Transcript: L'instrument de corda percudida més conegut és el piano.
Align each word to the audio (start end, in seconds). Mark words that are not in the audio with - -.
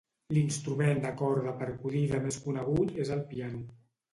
L'instrument 0.35 1.01
de 1.03 1.11
corda 1.19 1.53
percudida 1.59 2.23
més 2.27 2.41
conegut 2.47 2.99
és 3.05 3.13
el 3.19 3.23
piano. 3.35 3.63